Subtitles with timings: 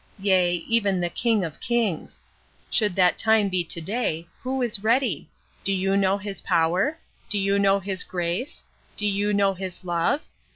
[0.17, 2.19] Yea, even the 'King of kings.'
[2.71, 5.29] Should that time be to day, who is ready?
[5.63, 6.97] Do you know his power?
[7.29, 8.65] Do you know his grace?
[8.97, 10.21] Do you know his love?